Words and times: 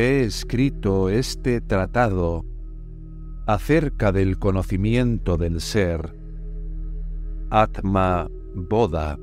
He 0.00 0.22
escrito 0.22 1.08
este 1.08 1.60
tratado 1.60 2.44
acerca 3.48 4.12
del 4.12 4.38
conocimiento 4.38 5.36
del 5.36 5.60
ser, 5.60 6.14
Atma 7.50 8.30
Bodha, 8.54 9.18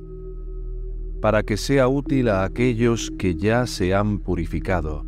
para 1.22 1.44
que 1.44 1.56
sea 1.56 1.88
útil 1.88 2.28
a 2.28 2.44
aquellos 2.44 3.10
que 3.18 3.36
ya 3.36 3.66
se 3.66 3.94
han 3.94 4.18
purificado, 4.18 5.06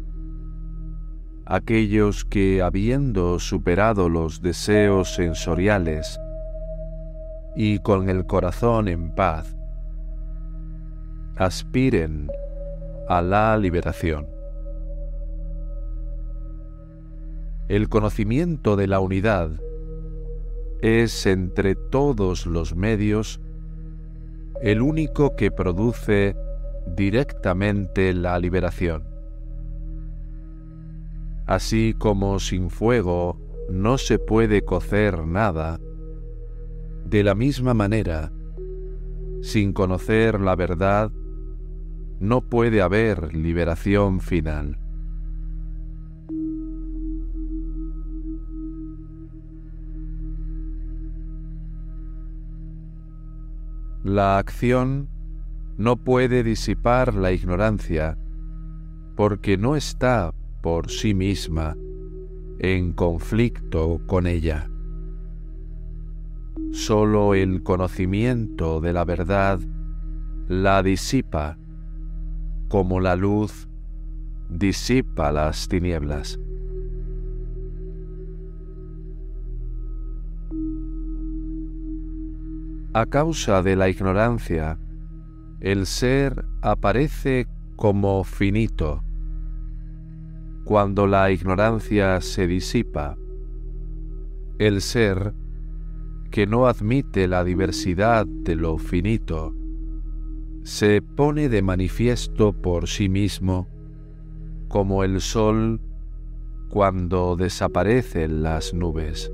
aquellos 1.45 2.25
que, 2.25 2.63
habiendo 2.63 3.39
superado 3.39 4.09
los 4.09 4.41
deseos 4.41 5.17
sensoriales 5.17 6.19
y 7.55 7.81
con 7.81 8.09
el 8.09 8.25
corazón 8.25 8.89
en 8.89 9.15
paz, 9.15 9.55
aspiren 11.37 12.31
a 13.07 13.21
la 13.21 13.59
liberación. 13.59 14.38
El 17.69 17.91
conocimiento 17.91 18.77
de 18.77 18.87
la 18.87 18.99
unidad 18.99 19.51
es 20.81 21.27
entre 21.27 21.75
todos 21.75 22.47
los 22.47 22.75
medios 22.75 23.43
el 24.63 24.81
único 24.81 25.37
que 25.37 25.51
produce 25.51 26.35
directamente 26.97 28.15
la 28.15 28.39
liberación. 28.39 29.05
Así 31.47 31.95
como 31.99 32.39
sin 32.39 32.71
fuego 32.71 33.39
no 33.69 33.99
se 33.99 34.19
puede 34.19 34.63
cocer 34.63 35.27
nada, 35.27 35.79
de 37.05 37.23
la 37.23 37.35
misma 37.35 37.75
manera, 37.75 38.33
sin 39.43 39.75
conocer 39.75 40.41
la 40.41 40.57
verdad, 40.57 41.11
no 42.19 42.41
puede 42.41 42.81
haber 42.81 43.35
liberación 43.35 44.21
final. 44.21 44.79
La 54.05 54.39
acción 54.39 55.09
no 55.77 55.97
puede 55.97 56.43
disipar 56.43 57.15
la 57.15 57.33
ignorancia 57.33 58.17
porque 59.17 59.57
no 59.57 59.75
está 59.75 60.33
por 60.61 60.91
sí 60.91 61.15
misma 61.15 61.77
en 62.59 62.93
conflicto 62.93 64.01
con 64.07 64.27
ella. 64.27 64.71
Solo 66.71 67.35
el 67.35 67.63
conocimiento 67.63 68.81
de 68.81 68.93
la 68.93 69.05
verdad 69.05 69.61
la 70.49 70.83
disipa 70.83 71.59
como 72.69 73.01
la 73.01 73.17
luz 73.17 73.69
disipa 74.49 75.33
las 75.33 75.69
tinieblas. 75.69 76.39
A 82.95 83.05
causa 83.05 83.63
de 83.63 83.77
la 83.77 83.91
ignorancia, 83.91 84.79
el 85.61 85.85
ser 85.85 86.47
aparece 86.63 87.47
como 87.77 88.25
finito. 88.25 89.05
Cuando 90.65 91.07
la 91.07 91.31
ignorancia 91.31 92.19
se 92.23 92.47
disipa, 92.47 93.19
el 94.59 94.81
ser, 94.81 95.35
que 96.31 96.47
no 96.47 96.67
admite 96.67 97.29
la 97.29 97.45
diversidad 97.45 98.27
de 98.27 98.57
lo 98.57 98.79
finito, 98.79 99.55
se 100.63 101.03
pone 101.03 101.51
de 101.51 101.61
manifiesto 101.61 102.55
por 102.55 102.89
sí 102.89 103.11
mismo 103.11 103.69
como 104.69 105.05
el 105.05 105.21
sol 105.21 105.81
cuando 106.71 107.37
desaparecen 107.37 108.43
las 108.43 108.73
nubes. 108.73 109.31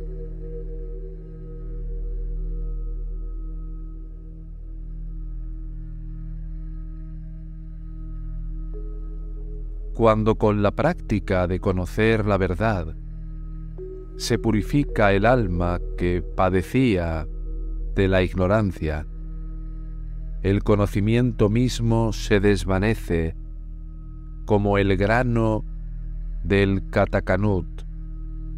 Cuando 9.94 10.34
con 10.34 10.62
la 10.62 10.72
práctica 10.72 11.46
de 11.46 11.60
conocer 11.60 12.26
la 12.26 12.36
verdad 12.36 12.96
se 14.16 14.38
purifica 14.38 15.12
el 15.12 15.24
alma 15.24 15.80
que 15.96 16.20
padecía 16.20 17.28
de 17.94 18.08
la 18.08 18.22
ignorancia, 18.22 19.06
el 20.42 20.62
conocimiento 20.62 21.48
mismo 21.48 22.12
se 22.12 22.40
desvanece 22.40 23.36
como 24.46 24.78
el 24.78 24.96
grano 24.96 25.64
del 26.42 26.88
katakanut 26.90 27.66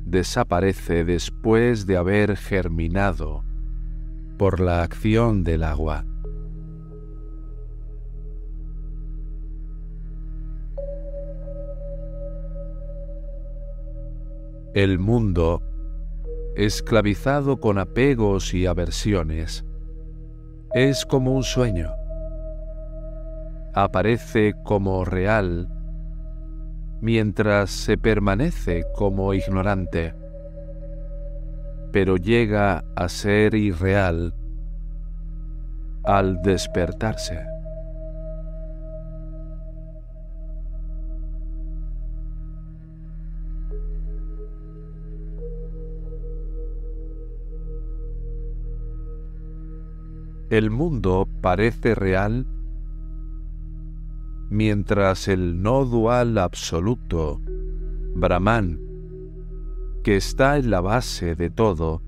desaparece 0.06 1.04
después 1.04 1.86
de 1.86 1.98
haber 1.98 2.36
germinado 2.36 3.44
por 4.38 4.60
la 4.60 4.82
acción 4.82 5.44
del 5.44 5.64
agua. 5.64 6.04
El 14.76 14.98
mundo, 14.98 15.62
esclavizado 16.54 17.60
con 17.60 17.78
apegos 17.78 18.52
y 18.52 18.66
aversiones, 18.66 19.64
es 20.74 21.06
como 21.06 21.32
un 21.32 21.44
sueño. 21.44 21.94
Aparece 23.72 24.52
como 24.64 25.06
real 25.06 25.70
mientras 27.00 27.70
se 27.70 27.96
permanece 27.96 28.84
como 28.94 29.32
ignorante, 29.32 30.14
pero 31.90 32.18
llega 32.18 32.84
a 32.96 33.08
ser 33.08 33.54
irreal 33.54 34.34
al 36.04 36.42
despertarse. 36.42 37.55
El 50.48 50.70
mundo 50.70 51.28
parece 51.40 51.96
real 51.96 52.46
mientras 54.48 55.26
el 55.26 55.60
no 55.60 55.84
dual 55.84 56.38
absoluto, 56.38 57.40
Brahman, 58.14 58.80
que 60.04 60.16
está 60.16 60.56
en 60.56 60.70
la 60.70 60.80
base 60.80 61.34
de 61.34 61.50
todo, 61.50 62.00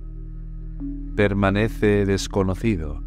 permanece 1.16 2.06
desconocido. 2.06 3.02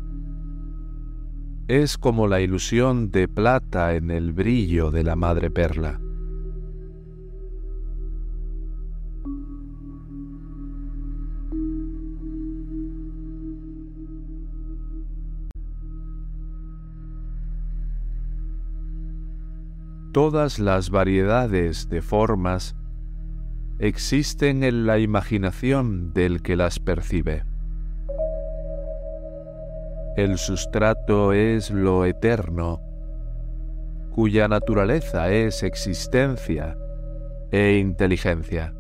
Es 1.70 1.98
como 1.98 2.28
la 2.28 2.42
ilusión 2.42 3.10
de 3.10 3.30
plata 3.30 3.96
en 3.96 4.12
el 4.12 4.34
brillo 4.34 4.92
de 4.92 5.06
la 5.06 5.16
madre 5.16 5.50
perla. 5.50 6.02
Todas 20.12 20.60
las 20.60 20.90
variedades 20.90 21.90
de 21.90 22.02
formas 22.02 22.76
existen 23.80 24.64
en 24.64 24.86
la 24.86 25.00
imaginación 25.00 26.14
del 26.14 26.42
que 26.42 26.56
las 26.56 26.80
percibe. 26.80 27.44
El 30.18 30.38
sustrato 30.38 31.32
es 31.32 31.72
lo 31.72 32.06
eterno, 32.06 32.82
cuya 34.12 34.48
naturaleza 34.50 35.32
es 35.32 35.64
existencia 35.64 36.78
e 37.52 37.78
inteligencia. 37.78 38.74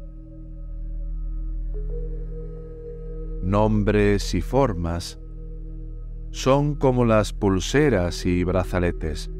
Nombres 3.41 4.35
y 4.35 4.41
formas 4.41 5.19
son 6.31 6.75
como 6.75 7.05
las 7.05 7.33
pulseras 7.33 8.25
y 8.25 8.43
brazaletes, 8.43 9.31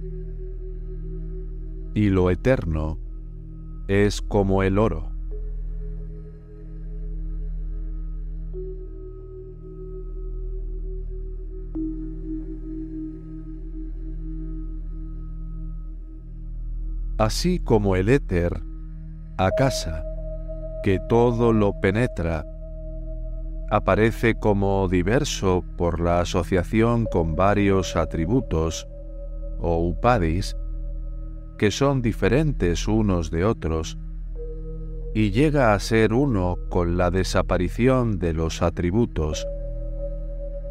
y 1.94 2.10
lo 2.10 2.30
eterno 2.30 2.98
es 3.88 4.22
como 4.22 4.64
el 4.64 4.78
oro. 4.78 5.12
así 17.22 17.60
como 17.60 17.96
el 17.96 18.10
éter, 18.10 18.64
a 19.38 19.52
casa, 19.52 20.04
que 20.84 21.00
todo 21.08 21.54
lo 21.54 21.80
penetra, 21.80 22.46
aparece 23.70 24.34
como 24.34 24.88
diverso 24.88 25.64
por 25.78 26.00
la 26.00 26.22
asociación 26.22 27.06
con 27.06 27.36
varios 27.36 27.96
atributos, 27.96 28.88
o 29.60 29.78
upadis, 29.78 30.58
que 31.62 31.70
son 31.70 32.02
diferentes 32.02 32.88
unos 32.88 33.30
de 33.30 33.46
otros, 33.46 33.96
y 35.14 35.30
llega 35.30 35.76
a 35.76 35.80
ser 35.80 36.12
uno 36.12 36.58
con 36.70 36.98
la 36.98 37.12
desaparición 37.12 38.18
de 38.18 38.34
los 38.34 38.64
atributos. 38.64 39.46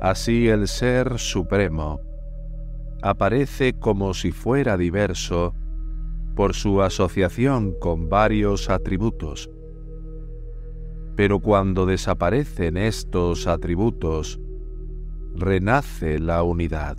Así 0.01 0.49
el 0.49 0.67
Ser 0.67 1.21
Supremo 1.21 2.01
aparece 3.03 3.73
como 3.75 4.15
si 4.15 4.33
fuera 4.33 4.77
diverso 4.77 5.55
por 6.35 6.55
su 6.55 6.83
asociación 6.83 7.73
con 7.79 8.09
varios 8.09 8.69
atributos. 8.69 9.49
Pero 11.15 11.39
cuando 11.39 11.87
desaparecen 11.87 12.77
estos 12.77 13.47
atributos, 13.47 14.41
renace 15.37 16.19
la 16.19 16.43
unidad. 16.43 16.97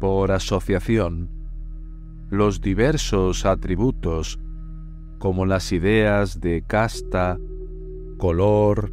Por 0.00 0.32
asociación, 0.32 1.28
los 2.30 2.60
diversos 2.60 3.46
atributos, 3.46 4.40
como 5.18 5.46
las 5.46 5.70
ideas 5.70 6.40
de 6.40 6.62
casta, 6.66 7.38
color 8.16 8.92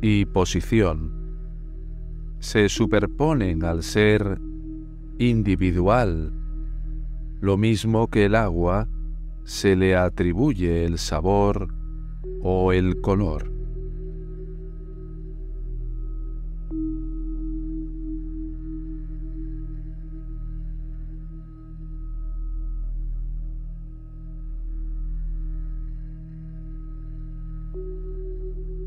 y 0.00 0.24
posición 0.24 1.24
se 2.38 2.68
superponen 2.68 3.64
al 3.64 3.82
ser 3.82 4.38
individual, 5.18 6.30
lo 7.40 7.56
mismo 7.56 8.08
que 8.08 8.26
el 8.26 8.34
agua 8.34 8.86
se 9.44 9.76
le 9.76 9.96
atribuye 9.96 10.84
el 10.84 10.98
sabor 10.98 11.74
o 12.42 12.72
el 12.72 13.00
color. 13.00 13.53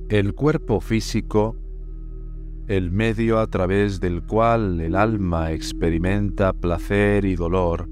El 0.09 0.35
cuerpo 0.35 0.79
físico, 0.79 1.57
el 2.69 2.93
medio 2.93 3.39
a 3.39 3.47
través 3.47 3.99
del 3.99 4.23
cual 4.23 4.79
el 4.79 4.95
alma 4.95 5.51
experimenta 5.51 6.53
placer 6.53 7.25
y 7.25 7.35
dolor, 7.35 7.89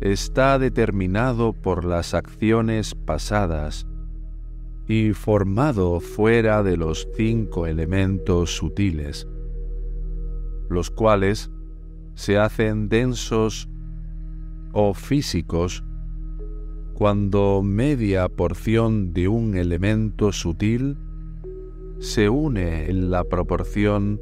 está 0.00 0.58
determinado 0.58 1.52
por 1.52 1.84
las 1.84 2.12
acciones 2.12 2.96
pasadas 2.96 3.86
y 4.88 5.12
formado 5.12 6.00
fuera 6.00 6.64
de 6.64 6.76
los 6.76 7.06
cinco 7.14 7.68
elementos 7.68 8.56
sutiles, 8.56 9.28
los 10.68 10.90
cuales 10.90 11.52
se 12.14 12.36
hacen 12.36 12.88
densos 12.88 13.68
o 14.72 14.92
físicos 14.92 15.84
cuando 16.96 17.60
media 17.62 18.26
porción 18.26 19.12
de 19.12 19.28
un 19.28 19.54
elemento 19.54 20.32
sutil 20.32 20.96
se 21.98 22.30
une 22.30 22.88
en 22.88 23.10
la 23.10 23.24
proporción 23.24 24.18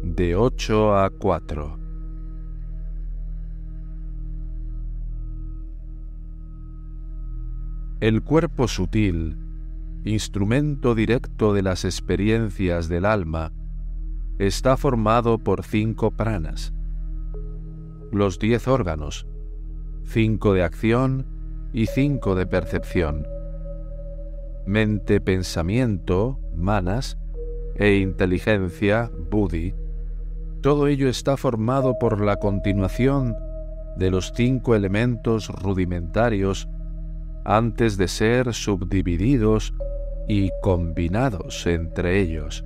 de 0.00 0.36
8 0.36 0.96
a 0.96 1.10
4. 1.10 1.78
El 7.98 8.22
cuerpo 8.22 8.68
sutil, 8.68 9.36
instrumento 10.04 10.94
directo 10.94 11.52
de 11.52 11.62
las 11.62 11.84
experiencias 11.84 12.88
del 12.88 13.04
alma, 13.04 13.50
está 14.38 14.76
formado 14.76 15.38
por 15.38 15.64
cinco 15.64 16.12
pranas, 16.12 16.72
los 18.12 18.38
diez 18.38 18.68
órganos, 18.68 19.26
cinco 20.04 20.52
de 20.52 20.62
acción 20.62 21.31
y 21.72 21.86
cinco 21.86 22.34
de 22.34 22.46
percepción. 22.46 23.26
Mente, 24.66 25.20
pensamiento, 25.20 26.38
manas, 26.54 27.18
e 27.76 27.96
inteligencia, 27.96 29.10
buddhi, 29.30 29.74
todo 30.60 30.86
ello 30.86 31.08
está 31.08 31.36
formado 31.36 31.98
por 31.98 32.20
la 32.20 32.36
continuación 32.36 33.34
de 33.96 34.10
los 34.10 34.32
cinco 34.34 34.74
elementos 34.74 35.48
rudimentarios 35.48 36.68
antes 37.44 37.96
de 37.96 38.06
ser 38.06 38.54
subdivididos 38.54 39.74
y 40.28 40.50
combinados 40.62 41.66
entre 41.66 42.20
ellos. 42.20 42.64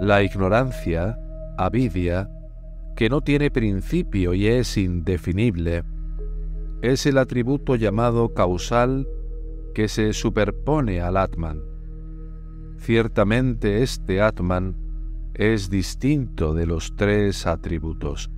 La 0.00 0.22
ignorancia, 0.22 1.18
avidia, 1.58 2.30
que 2.96 3.08
no 3.08 3.20
tiene 3.20 3.50
principio 3.50 4.34
y 4.34 4.46
es 4.46 4.76
indefinible, 4.76 5.84
es 6.82 7.06
el 7.06 7.18
atributo 7.18 7.76
llamado 7.76 8.32
causal 8.34 9.06
que 9.74 9.88
se 9.88 10.12
superpone 10.12 11.00
al 11.00 11.16
Atman. 11.16 11.62
Ciertamente 12.78 13.82
este 13.82 14.22
Atman 14.22 14.76
es 15.34 15.70
distinto 15.70 16.54
de 16.54 16.66
los 16.66 16.96
tres 16.96 17.46
atributos. 17.46 18.30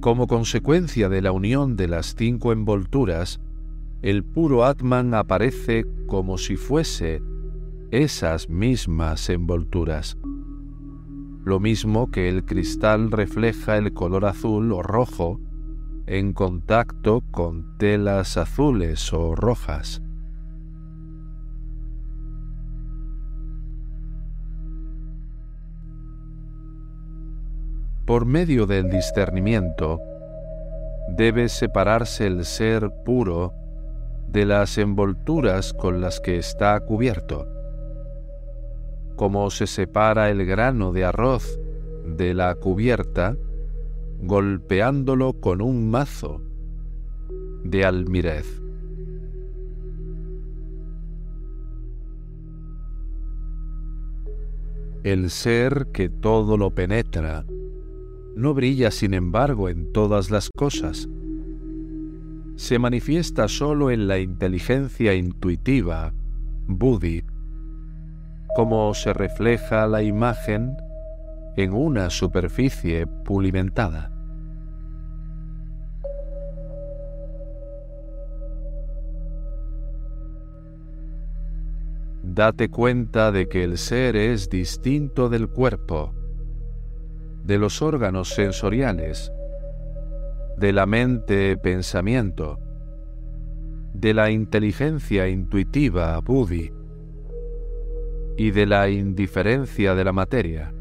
Como 0.00 0.26
consecuencia 0.26 1.08
de 1.08 1.20
la 1.20 1.32
unión 1.32 1.76
de 1.76 1.88
las 1.88 2.14
cinco 2.14 2.52
envolturas, 2.52 3.40
el 4.06 4.22
puro 4.22 4.64
Atman 4.64 5.14
aparece 5.14 5.84
como 6.06 6.38
si 6.38 6.54
fuese 6.54 7.20
esas 7.90 8.48
mismas 8.48 9.28
envolturas. 9.30 10.16
Lo 11.44 11.58
mismo 11.58 12.08
que 12.12 12.28
el 12.28 12.44
cristal 12.44 13.10
refleja 13.10 13.76
el 13.76 13.92
color 13.92 14.26
azul 14.26 14.72
o 14.72 14.80
rojo 14.80 15.40
en 16.06 16.34
contacto 16.34 17.24
con 17.32 17.76
telas 17.78 18.36
azules 18.36 19.12
o 19.12 19.34
rojas. 19.34 20.00
Por 28.06 28.24
medio 28.24 28.68
del 28.68 28.88
discernimiento, 28.88 29.98
debe 31.16 31.48
separarse 31.48 32.28
el 32.28 32.44
ser 32.44 32.88
puro 33.04 33.52
de 34.28 34.44
las 34.44 34.78
envolturas 34.78 35.72
con 35.72 36.00
las 36.00 36.20
que 36.20 36.36
está 36.36 36.78
cubierto. 36.80 37.46
Como 39.16 39.50
se 39.50 39.66
separa 39.66 40.30
el 40.30 40.44
grano 40.44 40.92
de 40.92 41.04
arroz 41.04 41.58
de 42.04 42.34
la 42.34 42.54
cubierta, 42.54 43.36
golpeándolo 44.20 45.34
con 45.34 45.60
un 45.60 45.90
mazo 45.90 46.42
de 47.64 47.84
almirez. 47.84 48.62
El 55.02 55.30
ser 55.30 55.88
que 55.92 56.08
todo 56.08 56.56
lo 56.56 56.74
penetra 56.74 57.44
no 58.34 58.52
brilla 58.54 58.90
sin 58.90 59.14
embargo 59.14 59.68
en 59.68 59.92
todas 59.92 60.30
las 60.30 60.50
cosas. 60.50 61.08
Se 62.56 62.78
manifiesta 62.78 63.48
solo 63.48 63.90
en 63.90 64.08
la 64.08 64.18
inteligencia 64.18 65.12
intuitiva, 65.12 66.14
buddhi, 66.66 67.22
como 68.56 68.94
se 68.94 69.12
refleja 69.12 69.86
la 69.86 70.02
imagen 70.02 70.74
en 71.58 71.74
una 71.74 72.08
superficie 72.08 73.06
pulimentada. 73.06 74.10
Date 82.22 82.70
cuenta 82.70 83.32
de 83.32 83.48
que 83.48 83.64
el 83.64 83.76
ser 83.76 84.16
es 84.16 84.48
distinto 84.48 85.28
del 85.28 85.48
cuerpo, 85.48 86.14
de 87.44 87.58
los 87.58 87.82
órganos 87.82 88.30
sensoriales, 88.30 89.30
de 90.56 90.72
la 90.72 90.86
mente 90.86 91.56
pensamiento, 91.56 92.58
de 93.94 94.14
la 94.14 94.30
inteligencia 94.30 95.28
intuitiva 95.28 96.18
buddhi 96.20 96.72
y 98.36 98.50
de 98.50 98.66
la 98.66 98.88
indiferencia 98.88 99.94
de 99.94 100.04
la 100.04 100.12
materia. 100.12 100.72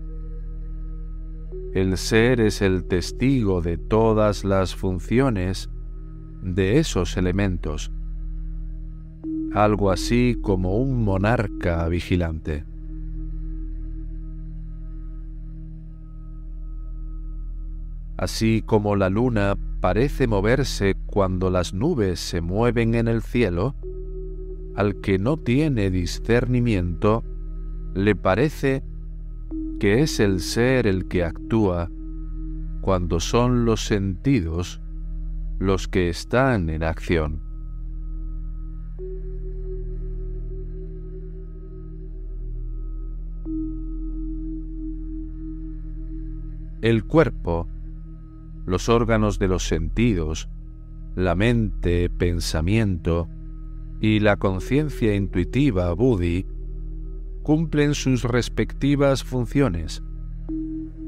El 1.73 1.97
ser 1.97 2.39
es 2.41 2.61
el 2.61 2.85
testigo 2.85 3.61
de 3.61 3.77
todas 3.77 4.45
las 4.45 4.75
funciones 4.75 5.69
de 6.41 6.79
esos 6.79 7.17
elementos 7.17 7.91
algo 9.55 9.89
así 9.89 10.37
como 10.41 10.77
un 10.77 11.03
monarca 11.05 11.87
vigilante. 11.87 12.65
Así 18.17 18.63
como 18.65 18.95
la 18.95 19.09
luna 19.09 19.55
parece 19.81 20.27
moverse 20.27 20.95
cuando 21.05 21.49
las 21.49 21.73
nubes 21.73 22.19
se 22.19 22.41
mueven 22.41 22.95
en 22.95 23.07
el 23.07 23.21
cielo, 23.21 23.75
al 24.75 25.01
que 25.01 25.19
no 25.19 25.37
tiene 25.37 25.89
discernimiento, 25.89 27.23
le 27.93 28.15
parece 28.15 28.83
que 29.79 30.01
es 30.01 30.19
el 30.19 30.39
ser 30.39 30.87
el 30.87 31.07
que 31.07 31.23
actúa 31.23 31.89
cuando 32.81 33.19
son 33.19 33.65
los 33.65 33.85
sentidos 33.85 34.81
los 35.59 35.87
que 35.87 36.09
están 36.09 36.69
en 36.69 36.83
acción. 36.83 37.45
el 46.85 47.03
cuerpo, 47.03 47.67
los 48.65 48.89
órganos 48.89 49.39
de 49.39 49.47
los 49.47 49.67
sentidos, 49.67 50.49
la 51.15 51.35
mente, 51.35 52.09
pensamiento 52.09 53.29
y 54.01 54.19
la 54.19 54.37
conciencia 54.37 55.15
intuitiva 55.15 55.93
buddhi 55.93 56.45
cumplen 57.43 57.93
sus 57.93 58.23
respectivas 58.23 59.23
funciones. 59.23 60.03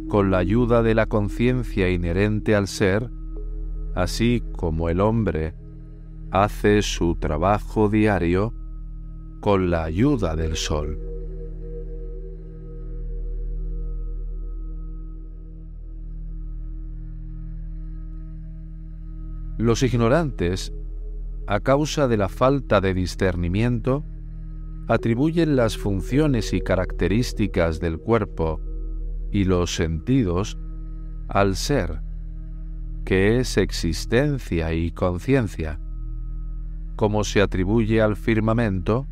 Con 0.08 0.32
la 0.32 0.38
ayuda 0.38 0.84
de 0.84 0.96
la 0.96 1.08
conciencia 1.08 1.90
inherente 1.90 2.56
al 2.56 2.68
ser, 2.68 3.10
así 3.96 4.44
como 4.54 4.90
el 4.90 5.02
hombre 5.02 5.56
hace 6.32 6.82
su 6.82 7.16
trabajo 7.16 7.90
diario 7.90 8.54
con 9.42 9.70
la 9.70 9.84
ayuda 9.84 10.36
del 10.36 10.56
sol. 10.56 11.07
Los 19.58 19.82
ignorantes, 19.82 20.72
a 21.48 21.60
causa 21.62 22.08
de 22.08 22.18
la 22.18 22.30
falta 22.30 22.80
de 22.80 22.94
discernimiento, 22.94 24.04
atribuyen 24.88 25.56
las 25.56 25.78
funciones 25.78 26.54
y 26.54 26.62
características 26.62 27.80
del 27.80 27.98
cuerpo 27.98 28.62
y 29.32 29.46
los 29.46 29.74
sentidos 29.74 30.60
al 31.28 31.56
ser, 31.56 32.02
que 33.04 33.40
es 33.40 33.58
existencia 33.58 34.74
y 34.74 34.92
conciencia, 34.92 35.80
como 36.96 37.24
se 37.24 37.42
atribuye 37.42 38.00
al 38.02 38.16
firmamento 38.16 39.08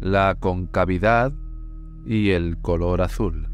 la 0.00 0.36
concavidad 0.38 1.32
y 2.06 2.30
el 2.30 2.56
color 2.58 3.02
azul. 3.02 3.51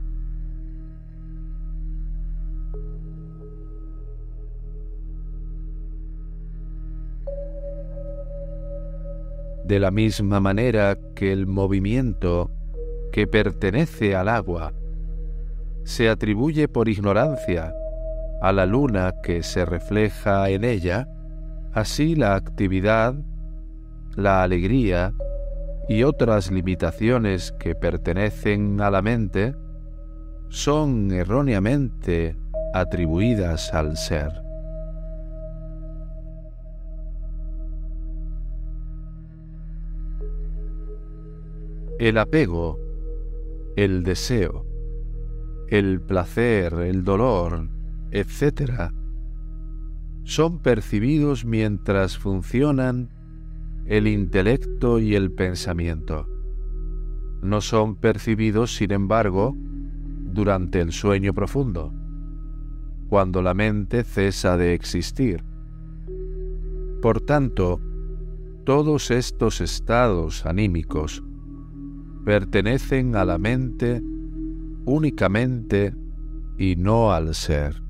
De 9.69 9.79
la 9.79 9.91
misma 9.91 10.41
manera 10.41 10.97
que 11.15 11.31
el 11.31 11.47
movimiento 11.47 12.51
que 13.13 13.27
pertenece 13.27 14.17
al 14.17 14.31
agua 14.31 14.73
se 15.85 16.09
atribuye 16.09 16.69
por 16.69 16.89
ignorancia 16.89 17.75
a 18.41 18.53
la 18.53 18.65
luna 18.65 19.13
que 19.23 19.43
se 19.43 19.67
refleja 19.67 20.49
en 20.49 20.65
ella, 20.65 21.07
así 21.75 22.15
la 22.15 22.35
actividad, 22.35 23.15
la 24.17 24.43
alegría 24.43 25.13
y 25.87 26.03
otras 26.03 26.51
limitaciones 26.51 27.53
que 27.59 27.75
pertenecen 27.75 28.81
a 28.81 28.91
la 28.91 29.03
mente 29.03 29.55
son 30.49 31.11
erróneamente 31.13 32.39
atribuidas 32.73 33.75
al 33.75 33.99
ser. 33.99 34.48
El 41.99 42.17
apego, 42.17 42.79
el 43.75 44.05
deseo, 44.05 44.65
el 45.67 46.01
placer, 46.01 46.75
el 46.75 47.03
dolor, 47.03 47.69
etc., 48.13 48.93
son 50.23 50.61
percibidos 50.61 51.45
mientras 51.45 52.17
funcionan 52.17 53.11
el 53.87 54.07
intelecto 54.07 55.01
y 55.01 55.17
el 55.17 55.33
pensamiento. 55.33 56.29
No 57.43 57.61
son 57.61 57.97
percibidos, 57.97 58.77
sin 58.77 58.93
embargo, 58.93 59.57
durante 59.57 60.81
el 60.81 60.93
sueño 60.93 61.35
profundo, 61.35 61.93
cuando 63.09 63.43
la 63.43 63.55
mente 63.55 64.05
cesa 64.05 64.57
de 64.57 64.73
existir. 64.73 65.43
Por 67.03 67.21
tanto, 67.21 67.81
todos 68.65 69.11
estos 69.11 69.61
estados 69.61 70.47
anímicos 70.47 71.25
pertenecen 72.29 73.17
a 73.17 73.25
la 73.25 73.39
mente 73.39 74.03
únicamente 74.85 75.95
y 76.59 76.77
no 76.77 77.11
al 77.11 77.35
ser. 77.35 77.81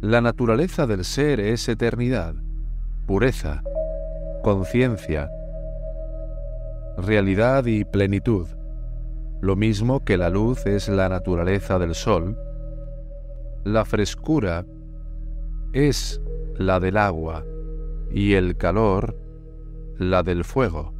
La 0.00 0.22
naturaleza 0.22 0.86
del 0.86 1.04
ser 1.04 1.40
es 1.40 1.68
eternidad, 1.68 2.34
pureza, 3.06 3.62
conciencia, 4.42 5.28
realidad 6.96 7.66
y 7.66 7.84
plenitud, 7.84 8.48
lo 9.42 9.56
mismo 9.56 10.06
que 10.06 10.16
la 10.16 10.30
luz 10.30 10.64
es 10.64 10.88
la 10.88 11.10
naturaleza 11.10 11.78
del 11.78 11.94
sol, 11.94 12.38
la 13.64 13.84
frescura 13.84 14.64
es 15.74 16.22
la 16.56 16.78
del 16.78 16.96
agua 16.96 17.44
y 18.10 18.34
el 18.34 18.56
calor 18.56 19.18
la 19.98 20.22
del 20.22 20.44
fuego. 20.44 20.94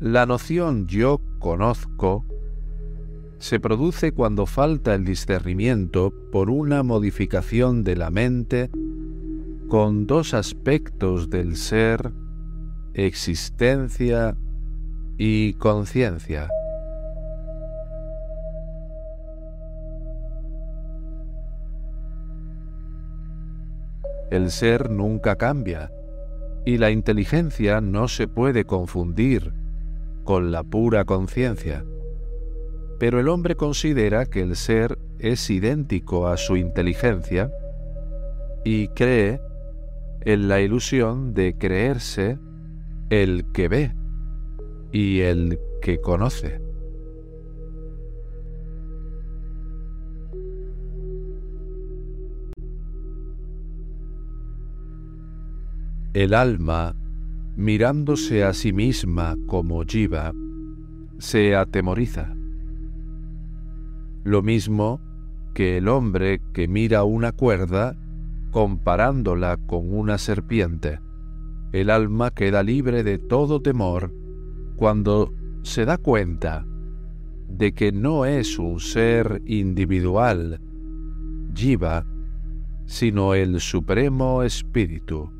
La 0.00 0.26
noción 0.26 0.86
yo 0.86 1.20
conozco 1.38 2.24
se 3.38 3.60
produce 3.60 4.12
cuando 4.12 4.46
falta 4.46 4.94
el 4.94 5.04
discernimiento 5.04 6.12
por 6.32 6.48
una 6.48 6.82
modificación 6.82 7.84
de 7.84 7.96
la 7.96 8.10
mente 8.10 8.70
con 9.68 10.06
dos 10.06 10.32
aspectos 10.32 11.28
del 11.28 11.56
ser, 11.56 12.12
existencia 12.94 14.38
y 15.18 15.54
conciencia. 15.54 16.48
El 24.30 24.50
ser 24.50 24.90
nunca 24.90 25.36
cambia 25.36 25.90
y 26.64 26.78
la 26.78 26.90
inteligencia 26.90 27.80
no 27.80 28.08
se 28.08 28.26
puede 28.26 28.64
confundir 28.64 29.52
con 30.24 30.50
la 30.50 30.64
pura 30.64 31.04
conciencia. 31.04 31.84
Pero 32.98 33.20
el 33.20 33.28
hombre 33.28 33.54
considera 33.54 34.26
que 34.26 34.40
el 34.40 34.56
ser 34.56 34.98
es 35.18 35.48
idéntico 35.48 36.26
a 36.26 36.36
su 36.36 36.56
inteligencia 36.56 37.50
y 38.64 38.88
cree 38.88 39.40
en 40.22 40.48
la 40.48 40.60
ilusión 40.60 41.34
de 41.34 41.56
creerse 41.56 42.38
el 43.10 43.44
que 43.52 43.68
ve 43.68 43.94
y 44.90 45.20
el 45.20 45.60
que 45.80 46.00
conoce. 46.00 46.65
El 56.16 56.32
alma, 56.32 56.96
mirándose 57.56 58.42
a 58.42 58.54
sí 58.54 58.72
misma 58.72 59.36
como 59.46 59.84
jiva, 59.84 60.32
se 61.18 61.54
atemoriza. 61.54 62.34
Lo 64.24 64.40
mismo 64.40 64.98
que 65.52 65.76
el 65.76 65.88
hombre 65.88 66.40
que 66.54 66.68
mira 66.68 67.04
una 67.04 67.32
cuerda 67.32 67.98
comparándola 68.50 69.58
con 69.66 69.92
una 69.92 70.16
serpiente. 70.16 71.00
El 71.72 71.90
alma 71.90 72.30
queda 72.30 72.62
libre 72.62 73.02
de 73.04 73.18
todo 73.18 73.60
temor 73.60 74.10
cuando 74.76 75.34
se 75.64 75.84
da 75.84 75.98
cuenta 75.98 76.64
de 77.46 77.72
que 77.72 77.92
no 77.92 78.24
es 78.24 78.58
un 78.58 78.80
ser 78.80 79.42
individual, 79.44 80.62
jiva, 81.54 82.06
sino 82.86 83.34
el 83.34 83.60
Supremo 83.60 84.42
Espíritu. 84.42 85.35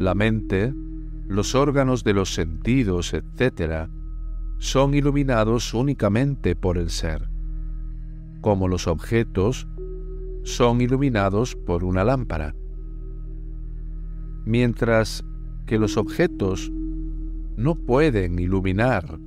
La 0.00 0.14
mente, 0.14 0.72
los 1.28 1.54
órganos 1.54 2.04
de 2.04 2.14
los 2.14 2.32
sentidos, 2.32 3.12
etc., 3.12 3.90
son 4.56 4.94
iluminados 4.94 5.74
únicamente 5.74 6.56
por 6.56 6.78
el 6.78 6.88
ser, 6.88 7.28
como 8.40 8.66
los 8.66 8.86
objetos 8.86 9.68
son 10.42 10.80
iluminados 10.80 11.54
por 11.54 11.84
una 11.84 12.02
lámpara, 12.02 12.54
mientras 14.46 15.22
que 15.66 15.78
los 15.78 15.98
objetos 15.98 16.72
no 17.58 17.74
pueden 17.74 18.38
iluminar 18.38 19.18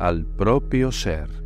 al 0.00 0.24
propio 0.24 0.90
ser. 0.90 1.43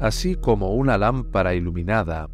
Así 0.00 0.36
como 0.36 0.74
una 0.74 0.96
lámpara 0.96 1.54
iluminada 1.54 2.28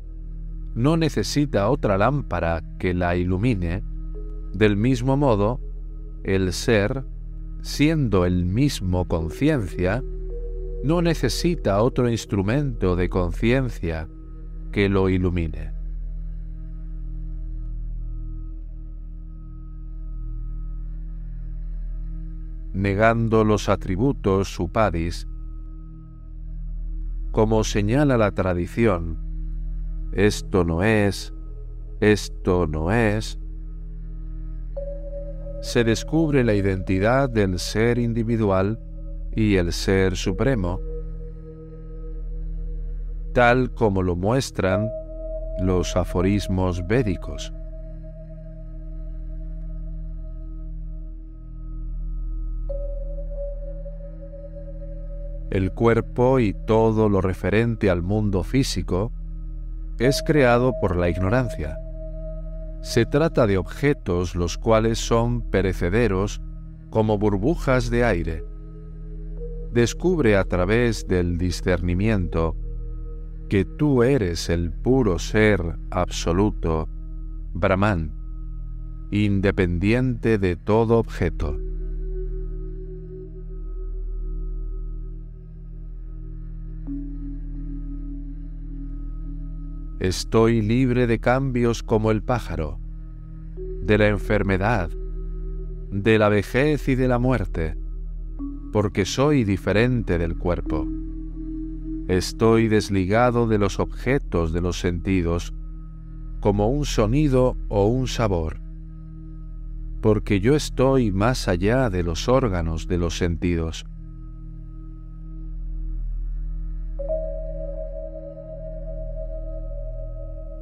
no 0.75 0.97
necesita 0.97 1.71
otra 1.71 1.97
lámpara 1.97 2.63
que 2.79 2.95
la 2.95 3.17
ilumine, 3.17 3.83
del 4.53 4.77
mismo 4.77 5.17
modo, 5.17 5.61
el 6.25 6.53
ser, 6.53 7.05
siendo 7.63 8.27
el 8.27 8.45
mismo 8.45 9.07
conciencia, 9.07 10.03
no 10.83 11.01
necesita 11.01 11.81
otro 11.81 12.11
instrumento 12.11 12.97
de 12.97 13.09
conciencia 13.09 14.09
que 14.73 14.89
lo 14.89 15.09
ilumine. 15.09 15.73
Negando 22.75 23.45
los 23.45 23.69
atributos 23.69 24.59
upadis, 24.59 25.29
como 27.35 27.65
señala 27.65 28.17
la 28.17 28.31
tradición, 28.31 29.19
esto 30.13 30.63
no 30.63 30.85
es, 30.85 31.35
esto 31.99 32.69
no 32.69 32.93
es, 32.93 33.41
se 35.61 35.83
descubre 35.83 36.45
la 36.45 36.55
identidad 36.55 37.29
del 37.29 37.59
ser 37.59 37.99
individual 37.99 38.79
y 39.35 39.57
el 39.57 39.73
ser 39.73 40.15
supremo, 40.15 40.79
tal 43.33 43.75
como 43.75 44.03
lo 44.03 44.15
muestran 44.15 44.89
los 45.61 45.97
aforismos 45.97 46.87
védicos. 46.87 47.53
El 55.55 55.71
cuerpo 55.71 56.41
y 56.41 56.53
todo 56.53 57.09
lo 57.09 57.21
referente 57.21 57.89
al 57.89 58.03
mundo 58.03 58.43
físico 58.43 59.13
es 60.01 60.21
creado 60.27 60.73
por 60.81 60.97
la 60.97 61.09
ignorancia. 61.09 61.79
Se 62.83 63.07
trata 63.07 63.47
de 63.47 63.57
objetos 63.57 64.35
los 64.35 64.59
cuales 64.59 64.99
son 64.99 65.43
perecederos 65.43 66.43
como 66.91 67.19
burbujas 67.19 67.89
de 67.89 68.05
aire. 68.05 68.45
Descubre 69.73 70.37
a 70.37 70.43
través 70.43 71.07
del 71.07 71.39
discernimiento 71.39 72.57
que 73.49 73.65
tú 73.65 74.03
eres 74.03 74.49
el 74.51 74.73
puro 74.73 75.21
ser 75.21 75.79
absoluto, 75.93 76.89
Brahman, 77.53 78.13
independiente 79.13 80.37
de 80.39 80.57
todo 80.57 80.99
objeto. 80.99 81.57
Estoy 90.05 90.61
libre 90.61 91.07
de 91.07 91.19
cambios 91.19 91.83
como 91.83 92.11
el 92.11 92.23
pájaro, 92.23 92.79
de 93.81 93.97
la 93.97 94.09
enfermedad, 94.09 94.91
de 95.91 96.19
la 96.19 96.29
vejez 96.29 96.89
y 96.91 96.95
de 96.95 97.09
la 97.09 97.19
muerte, 97.19 97.79
porque 98.71 99.07
soy 99.07 99.45
diferente 99.45 100.19
del 100.19 100.37
cuerpo. 100.37 100.87
Estoy 102.07 102.69
desligado 102.69 103.47
de 103.47 103.57
los 103.57 103.81
objetos 103.81 104.53
de 104.53 104.61
los 104.61 104.79
sentidos, 104.79 105.55
como 106.41 106.69
un 106.69 106.85
sonido 106.85 107.57
o 107.69 107.87
un 107.87 108.07
sabor, 108.07 108.61
porque 110.03 110.39
yo 110.39 110.55
estoy 110.55 111.13
más 111.13 111.49
allá 111.49 111.89
de 111.89 112.03
los 112.03 112.29
órganos 112.29 112.89
de 112.89 112.99
los 112.99 113.17
sentidos. 113.17 113.87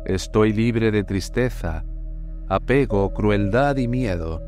Estoy 0.05 0.53
libre 0.53 0.91
de 0.91 1.05
tristeza, 1.05 1.85
apego, 2.49 3.12
crueldad 3.15 3.77
y 3.77 3.87
miedo, 3.87 4.41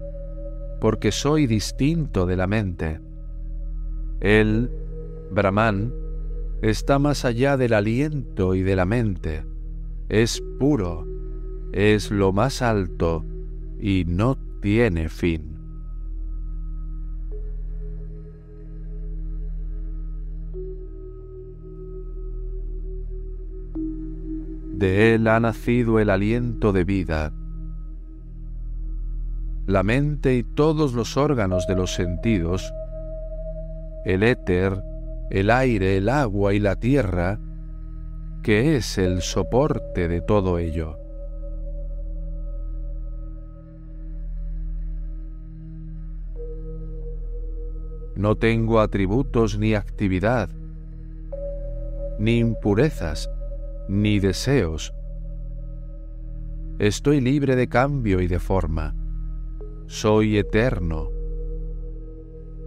porque 0.80 1.12
soy 1.12 1.46
distinto 1.46 2.26
de 2.26 2.36
la 2.36 2.46
mente. 2.46 3.00
Él, 4.20 4.70
Brahman, 5.30 5.94
está 6.62 6.98
más 6.98 7.24
allá 7.24 7.56
del 7.56 7.72
aliento 7.74 8.54
y 8.54 8.62
de 8.62 8.76
la 8.76 8.84
mente. 8.84 9.44
Es 10.08 10.42
puro, 10.58 11.06
es 11.72 12.10
lo 12.10 12.32
más 12.32 12.60
alto 12.60 13.24
y 13.78 14.04
no 14.06 14.36
tiene 14.60 15.08
fin. 15.08 15.53
De 24.84 25.14
él 25.14 25.28
ha 25.28 25.40
nacido 25.40 25.98
el 25.98 26.10
aliento 26.10 26.70
de 26.74 26.84
vida. 26.84 27.32
La 29.66 29.82
mente 29.82 30.34
y 30.34 30.42
todos 30.42 30.92
los 30.92 31.16
órganos 31.16 31.66
de 31.66 31.74
los 31.74 31.94
sentidos, 31.94 32.70
el 34.04 34.22
éter, 34.22 34.82
el 35.30 35.50
aire, 35.50 35.96
el 35.96 36.10
agua 36.10 36.52
y 36.52 36.60
la 36.60 36.76
tierra, 36.76 37.40
que 38.42 38.76
es 38.76 38.98
el 38.98 39.22
soporte 39.22 40.06
de 40.06 40.20
todo 40.20 40.58
ello. 40.58 40.98
No 48.16 48.36
tengo 48.36 48.80
atributos 48.80 49.58
ni 49.58 49.72
actividad, 49.72 50.50
ni 52.18 52.38
impurezas, 52.38 53.30
ni 53.88 54.18
deseos. 54.18 54.94
Estoy 56.78 57.20
libre 57.20 57.56
de 57.56 57.68
cambio 57.68 58.20
y 58.20 58.26
de 58.26 58.38
forma. 58.38 58.94
Soy 59.86 60.38
eterno, 60.38 61.08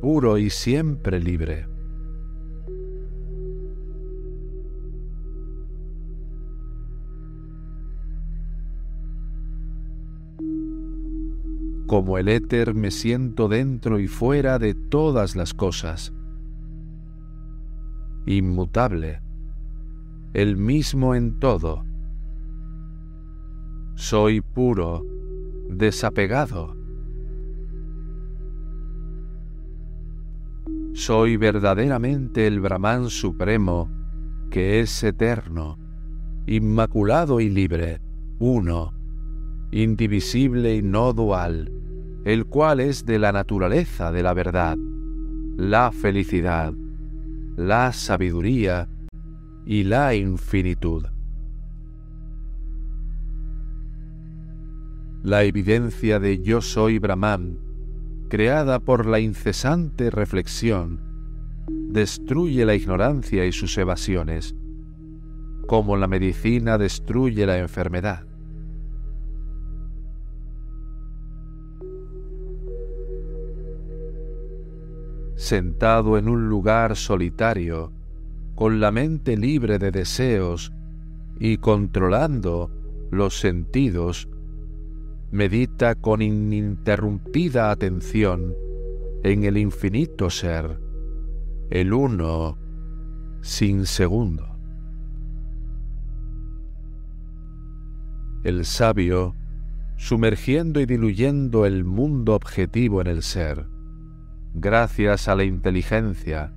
puro 0.01 0.37
y 0.37 0.49
siempre 0.49 1.19
libre. 1.19 1.67
Como 11.87 12.17
el 12.17 12.27
éter 12.27 12.75
me 12.75 12.91
siento 12.91 13.47
dentro 13.47 13.99
y 13.99 14.07
fuera 14.07 14.59
de 14.59 14.73
todas 14.73 15.35
las 15.35 15.53
cosas. 15.53 16.13
Inmutable 18.25 19.26
el 20.37 20.55
mismo 20.55 21.15
en 21.15 21.39
todo. 21.39 21.83
Soy 23.95 24.41
puro, 24.41 25.03
desapegado. 25.67 26.77
Soy 30.93 31.37
verdaderamente 31.37 32.45
el 32.45 32.59
Brahman 32.59 33.09
supremo, 33.09 33.89
que 34.51 34.79
es 34.79 35.03
eterno, 35.03 35.79
inmaculado 36.45 37.39
y 37.39 37.49
libre, 37.49 37.99
uno, 38.37 38.93
indivisible 39.71 40.75
y 40.75 40.83
no 40.83 41.13
dual, 41.13 41.71
el 42.25 42.45
cual 42.45 42.79
es 42.79 43.07
de 43.07 43.17
la 43.17 43.31
naturaleza 43.31 44.11
de 44.11 44.21
la 44.21 44.35
verdad, 44.35 44.77
la 45.57 45.91
felicidad, 45.91 46.75
la 47.55 47.91
sabiduría 47.91 48.87
y 49.67 49.83
la 49.83 50.15
infinitud. 50.15 51.07
La 55.23 55.43
evidencia 55.43 56.21
de 56.21 56.41
yo 56.41 56.61
soy 56.61 56.99
Brahman, 56.99 57.59
creada 58.29 58.79
por 58.79 59.05
la 59.05 59.19
incesante 59.19 60.09
reflexión, 60.09 61.01
destruye 61.67 62.65
la 62.65 62.75
ignorancia 62.75 63.45
y 63.45 63.51
sus 63.51 63.77
evasiones, 63.77 64.55
como 65.67 65.97
la 65.97 66.07
medicina 66.07 66.77
destruye 66.77 67.45
la 67.45 67.57
enfermedad. 67.57 68.25
Sentado 75.35 76.17
en 76.17 76.29
un 76.29 76.47
lugar 76.47 76.95
solitario, 76.95 77.96
con 78.57 78.79
la 78.79 78.91
mente 78.91 79.37
libre 79.37 79.77
de 79.77 79.91
deseos 79.91 80.73
y 81.39 81.57
controlando 81.57 82.71
los 83.11 83.39
sentidos, 83.39 84.27
medita 85.29 85.93
con 85.93 86.23
ininterrumpida 86.23 87.69
atención 87.69 88.55
en 89.21 89.43
el 89.43 89.59
infinito 89.59 90.31
ser, 90.31 90.79
el 91.69 91.93
uno 91.93 92.57
sin 93.41 93.85
segundo. 93.85 94.57
El 98.43 98.65
sabio, 98.65 99.35
sumergiendo 99.97 100.81
y 100.81 100.87
diluyendo 100.87 101.67
el 101.67 101.83
mundo 101.83 102.33
objetivo 102.33 103.01
en 103.01 103.07
el 103.07 103.21
ser, 103.21 103.67
gracias 104.55 105.27
a 105.27 105.35
la 105.35 105.43
inteligencia, 105.43 106.56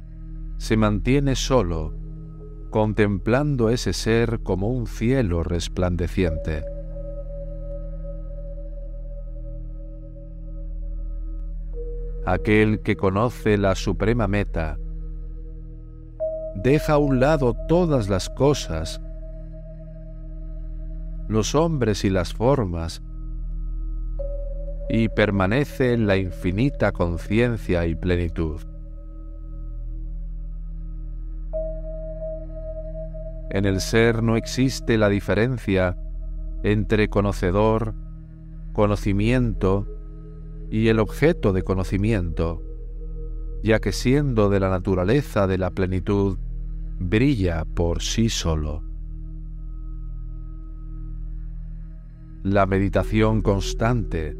se 0.60 0.76
mantiene 0.76 1.36
solo, 1.36 1.94
contemplando 2.68 3.70
ese 3.70 3.94
ser 3.94 4.40
como 4.40 4.68
un 4.68 4.86
cielo 4.86 5.42
resplandeciente. 5.42 6.62
aquel 12.26 12.80
que 12.80 12.94
conoce 12.94 13.56
la 13.56 13.74
suprema 13.74 14.28
meta, 14.28 14.78
deja 16.54 16.92
a 16.92 16.98
un 16.98 17.18
lado 17.18 17.56
todas 17.66 18.10
las 18.10 18.28
cosas, 18.28 19.00
los 21.26 21.54
hombres 21.54 22.04
y 22.04 22.10
las 22.10 22.34
formas, 22.34 23.02
y 24.90 25.08
permanece 25.08 25.94
en 25.94 26.06
la 26.06 26.18
infinita 26.18 26.92
conciencia 26.92 27.86
y 27.86 27.94
plenitud. 27.94 28.69
En 33.50 33.64
el 33.64 33.80
ser 33.80 34.22
no 34.22 34.36
existe 34.36 34.96
la 34.96 35.08
diferencia 35.08 35.96
entre 36.62 37.08
conocedor, 37.08 37.94
conocimiento 38.72 39.88
y 40.70 40.86
el 40.86 41.00
objeto 41.00 41.52
de 41.52 41.62
conocimiento, 41.62 42.62
ya 43.64 43.80
que 43.80 43.90
siendo 43.90 44.50
de 44.50 44.60
la 44.60 44.70
naturaleza 44.70 45.48
de 45.48 45.58
la 45.58 45.70
plenitud, 45.70 46.38
brilla 47.00 47.64
por 47.64 48.02
sí 48.02 48.28
solo. 48.28 48.84
La 52.44 52.66
meditación 52.66 53.42
constante, 53.42 54.36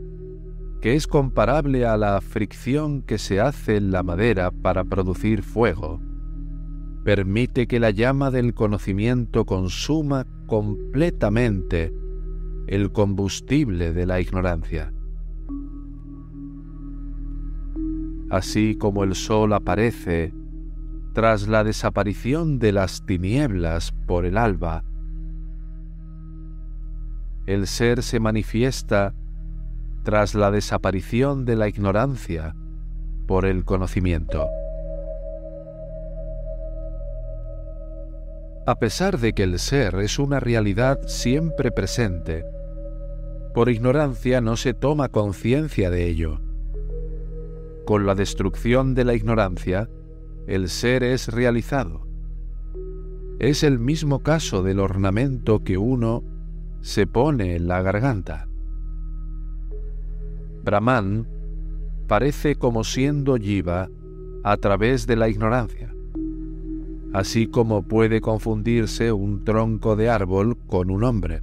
que 0.81 0.95
es 0.95 1.09
comparable 1.09 1.85
a 1.85 1.97
la 1.97 2.21
fricción 2.21 3.03
que 3.03 3.19
se 3.19 3.41
hace 3.41 3.77
en 3.77 3.91
la 3.91 4.05
madera 4.05 4.53
para 4.53 4.85
producir 4.85 5.43
fuego, 5.43 6.01
permite 7.05 7.67
que 7.67 7.81
la 7.81 7.91
llama 7.91 8.31
del 8.31 8.55
conocimiento 8.55 9.45
consuma 9.45 10.27
completamente 10.47 11.93
el 12.67 12.93
combustible 12.93 13.93
de 13.93 14.07
la 14.07 14.21
ignorancia. 14.21 14.93
así 18.31 18.77
como 18.77 19.03
el 19.05 19.15
sol 19.15 19.53
aparece 19.53 20.33
tras 21.13 21.49
la 21.49 21.65
desaparición 21.65 22.61
de 22.61 22.73
las 22.73 23.05
tinieblas 23.05 23.93
por 24.07 24.25
el 24.25 24.39
alba. 24.39 24.85
El 27.47 27.67
ser 27.67 28.03
se 28.05 28.21
manifiesta 28.21 29.15
tras 30.05 30.37
la 30.37 30.53
desaparición 30.53 31.45
de 31.45 31.57
la 31.57 31.69
ignorancia 31.69 32.55
por 33.27 33.45
el 33.45 33.65
conocimiento. 33.65 34.47
A 38.71 38.79
pesar 38.79 39.19
de 39.19 39.33
que 39.33 39.43
el 39.43 39.59
ser 39.59 39.97
es 39.97 40.21
una 40.21 40.39
realidad 40.39 41.01
siempre 41.09 41.73
presente, 41.73 42.45
por 43.53 43.69
ignorancia 43.69 44.41
no 44.41 44.57
se 44.57 44.75
toma 44.75 45.09
conciencia 45.09 45.91
de 45.91 46.07
ello 46.07 46.41
con 47.85 48.07
la 48.07 48.15
destrucción 48.15 48.95
de 48.95 49.05
la 49.05 49.15
ignorancia, 49.15 49.91
el 50.47 50.69
ser 50.69 51.03
es 51.03 51.27
realizado. 51.27 52.07
Es 53.41 53.65
el 53.65 53.81
mismo 53.81 54.21
caso 54.21 54.63
del 54.63 54.79
ornamento 54.79 55.65
que 55.65 55.77
uno 55.77 56.23
se 56.81 57.09
pone 57.09 57.57
en 57.57 57.67
la 57.67 57.83
garganta. 57.83 58.47
Brahman 60.63 61.27
parece 62.07 62.55
como 62.55 62.85
siendo 62.85 63.37
Jiva 63.37 63.89
a 64.45 64.57
través 64.59 65.09
de 65.09 65.17
la 65.17 65.29
ignorancia, 65.29 65.93
así 67.13 67.47
como 67.47 67.83
puede 67.83 68.21
confundirse 68.21 69.13
un 69.13 69.45
tronco 69.45 69.97
de 69.97 70.11
árbol 70.11 70.57
con 70.67 70.91
un 70.91 71.05
hombre. 71.05 71.43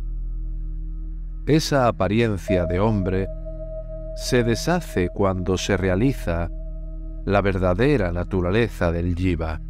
Esa 1.45 1.87
apariencia 1.87 2.65
de 2.65 2.79
hombre 2.79 3.27
se 4.15 4.43
deshace 4.43 5.09
cuando 5.09 5.57
se 5.57 5.77
realiza 5.77 6.49
la 7.25 7.41
verdadera 7.41 8.11
naturaleza 8.11 8.91
del 8.91 9.15
jiva. 9.15 9.61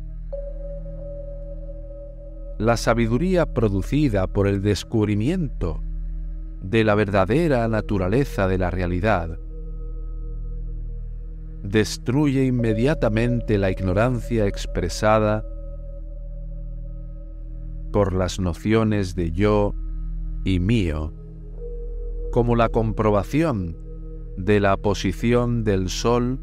La 2.60 2.78
sabiduría 2.78 3.46
producida 3.46 4.28
por 4.28 4.48
el 4.48 4.62
descubrimiento 4.62 5.82
de 6.62 6.84
la 6.84 6.96
verdadera 6.96 7.68
naturaleza 7.68 8.48
de 8.48 8.58
la 8.58 8.72
realidad 8.72 9.38
destruye 11.64 12.46
inmediatamente 12.46 13.58
la 13.58 13.70
ignorancia 13.70 14.48
expresada 14.48 15.44
por 17.92 18.14
las 18.14 18.40
nociones 18.40 19.16
de 19.16 19.32
yo 19.32 19.74
y 20.44 20.60
mío, 20.60 21.14
como 22.32 22.56
la 22.56 22.70
comprobación 22.70 23.78
de 24.38 24.60
la 24.60 24.78
posición 24.78 25.64
del 25.64 25.90
Sol 25.90 26.40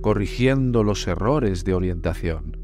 corrigiendo 0.00 0.82
los 0.82 1.06
errores 1.06 1.64
de 1.64 1.74
orientación. 1.74 2.56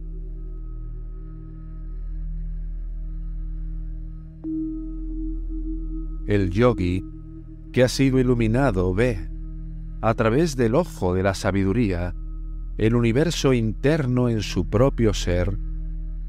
El 6.27 6.51
yogi, 6.51 7.05
que 7.73 7.83
ha 7.85 7.89
sido 7.89 8.19
iluminado, 8.19 8.93
ve, 8.93 9.31
a 10.03 10.15
través 10.15 10.57
del 10.57 10.75
ojo 10.75 11.15
de 11.15 11.23
la 11.23 11.35
sabiduría, 11.35 12.15
el 12.77 12.95
universo 12.95 13.55
interno 13.55 14.29
en 14.29 14.43
su 14.43 14.69
propio 14.69 15.15
ser 15.15 15.59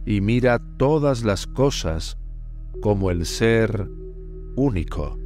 y 0.10 0.22
mira 0.22 0.58
todas 0.58 1.24
las 1.24 1.46
cosas 1.46 2.18
como 2.82 3.12
el 3.12 3.28
ser 3.28 3.88
único. 4.56 5.20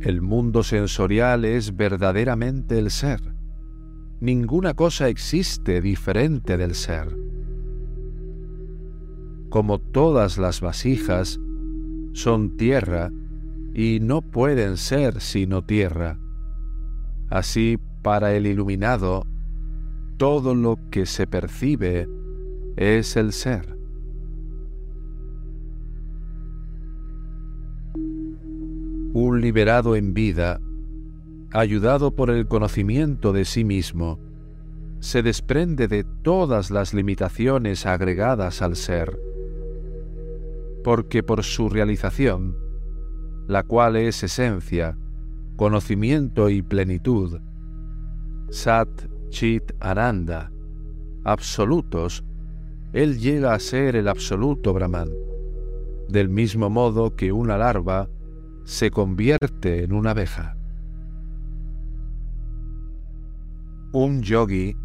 El 0.00 0.22
mundo 0.22 0.62
sensorial 0.62 1.44
es 1.44 1.76
verdaderamente 1.76 2.78
el 2.78 2.90
ser. 2.90 3.20
Ninguna 4.22 4.72
cosa 4.72 5.08
existe 5.08 5.82
diferente 5.82 6.56
del 6.56 6.74
ser. 6.74 7.14
Como 9.50 9.78
todas 9.78 10.38
las 10.38 10.62
vasijas, 10.62 11.38
son 12.14 12.56
tierra 12.56 13.12
y 13.74 13.98
no 14.00 14.22
pueden 14.22 14.78
ser 14.78 15.20
sino 15.20 15.62
tierra. 15.62 16.18
Así, 17.28 17.78
para 18.04 18.34
el 18.34 18.46
iluminado, 18.46 19.24
todo 20.18 20.54
lo 20.54 20.78
que 20.90 21.06
se 21.06 21.26
percibe 21.26 22.06
es 22.76 23.16
el 23.16 23.32
ser. 23.32 23.78
Un 29.14 29.40
liberado 29.40 29.96
en 29.96 30.12
vida, 30.12 30.60
ayudado 31.50 32.14
por 32.14 32.28
el 32.28 32.46
conocimiento 32.46 33.32
de 33.32 33.46
sí 33.46 33.64
mismo, 33.64 34.20
se 35.00 35.22
desprende 35.22 35.88
de 35.88 36.04
todas 36.04 36.70
las 36.70 36.92
limitaciones 36.92 37.86
agregadas 37.86 38.60
al 38.60 38.76
ser, 38.76 39.18
porque 40.84 41.22
por 41.22 41.42
su 41.42 41.70
realización, 41.70 42.54
la 43.48 43.62
cual 43.62 43.96
es 43.96 44.22
esencia, 44.22 44.98
conocimiento 45.56 46.50
y 46.50 46.60
plenitud, 46.60 47.40
Sat 48.54 49.08
Chit 49.30 49.72
Ananda, 49.80 50.52
absolutos, 51.24 52.24
él 52.92 53.18
llega 53.18 53.52
a 53.52 53.58
ser 53.58 53.96
el 53.96 54.06
absoluto 54.06 54.72
Brahman, 54.72 55.10
del 56.08 56.28
mismo 56.28 56.70
modo 56.70 57.16
que 57.16 57.32
una 57.32 57.58
larva 57.58 58.08
se 58.62 58.92
convierte 58.92 59.82
en 59.82 59.92
una 59.92 60.12
abeja. 60.12 60.56
Un 63.92 64.22
yogi 64.22 64.76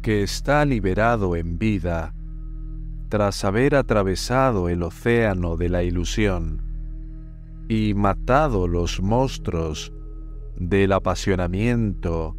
que 0.00 0.22
está 0.22 0.64
liberado 0.64 1.34
en 1.34 1.58
vida 1.58 2.14
tras 3.08 3.44
haber 3.44 3.74
atravesado 3.74 4.68
el 4.68 4.84
océano 4.84 5.56
de 5.56 5.68
la 5.68 5.82
ilusión 5.82 6.62
y 7.68 7.94
matado 7.94 8.68
los 8.68 9.02
monstruos 9.02 9.92
del 10.56 10.92
apasionamiento 10.92 12.36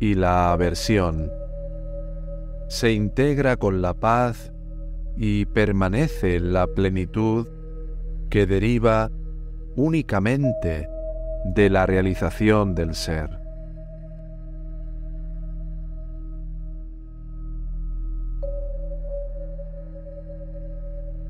y 0.00 0.14
la 0.14 0.52
aversión, 0.52 1.30
se 2.68 2.92
integra 2.92 3.56
con 3.56 3.82
la 3.82 3.92
paz 3.94 4.52
y 5.16 5.44
permanece 5.44 6.36
en 6.36 6.54
la 6.54 6.66
plenitud 6.66 7.46
que 8.30 8.46
deriva 8.46 9.10
únicamente 9.76 10.88
de 11.44 11.68
la 11.68 11.84
realización 11.84 12.74
del 12.74 12.94
ser. 12.94 13.28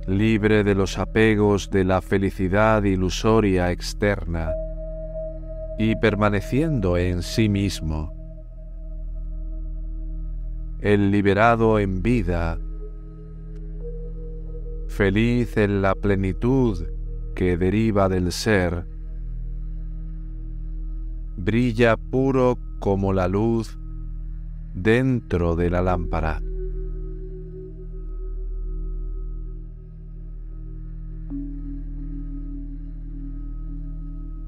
Libre 0.07 0.63
de 0.63 0.75
los 0.75 0.99
apegos 0.99 1.71
de 1.71 1.85
la 1.85 2.01
felicidad 2.03 2.83
ilusoria 2.85 3.71
externa 3.71 4.53
y 5.79 5.97
permaneciendo 5.97 6.97
en 6.97 7.23
sí 7.23 7.49
mismo, 7.49 8.20
el 10.81 11.11
liberado 11.11 11.79
en 11.79 12.01
vida, 12.03 12.59
feliz 14.89 15.57
en 15.59 15.83
la 15.83 15.95
plenitud 15.95 16.87
que 17.35 17.59
deriva 17.59 18.09
del 18.09 18.33
ser, 18.33 18.87
brilla 21.37 21.99
puro 21.99 22.59
como 22.79 23.13
la 23.13 23.29
luz 23.29 23.79
dentro 24.75 25.55
de 25.55 25.69
la 25.69 25.83
lámpara. 25.83 26.41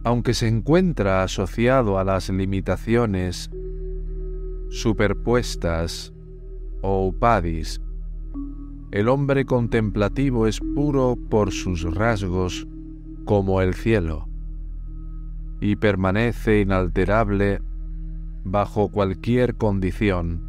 Aunque 0.04 0.32
se 0.34 0.48
encuentra 0.48 1.22
asociado 1.22 1.98
a 1.98 2.04
las 2.04 2.28
limitaciones 2.30 3.50
superpuestas 4.70 6.12
o 6.82 7.06
upadis. 7.06 7.80
El 8.90 9.08
hombre 9.08 9.46
contemplativo 9.46 10.46
es 10.46 10.60
puro 10.60 11.16
por 11.30 11.50
sus 11.50 11.82
rasgos 11.94 12.66
como 13.24 13.62
el 13.62 13.74
cielo 13.74 14.28
y 15.60 15.76
permanece 15.76 16.60
inalterable 16.60 17.62
bajo 18.44 18.90
cualquier 18.90 19.54
condición 19.54 20.42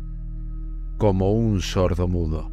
como 0.98 1.32
un 1.32 1.62
sordo 1.62 2.08
mudo. 2.08 2.52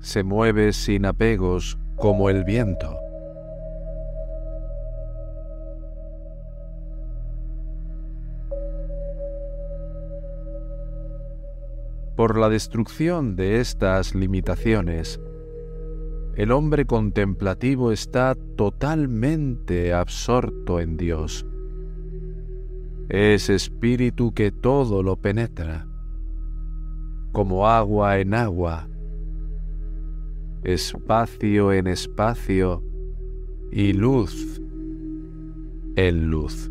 Se 0.00 0.22
mueve 0.24 0.72
sin 0.72 1.06
apegos 1.06 1.78
como 1.96 2.28
el 2.28 2.44
viento 2.44 2.96
Por 12.16 12.38
la 12.38 12.48
destrucción 12.48 13.36
de 13.36 13.60
estas 13.60 14.14
limitaciones, 14.14 15.20
el 16.34 16.50
hombre 16.50 16.86
contemplativo 16.86 17.92
está 17.92 18.34
totalmente 18.56 19.92
absorto 19.92 20.80
en 20.80 20.96
Dios. 20.96 21.46
Es 23.10 23.50
espíritu 23.50 24.32
que 24.32 24.50
todo 24.50 25.02
lo 25.02 25.16
penetra, 25.16 25.86
como 27.32 27.68
agua 27.68 28.18
en 28.18 28.32
agua, 28.32 28.88
espacio 30.64 31.72
en 31.72 31.86
espacio 31.86 32.82
y 33.70 33.92
luz 33.92 34.60
en 35.96 36.30
luz. 36.30 36.70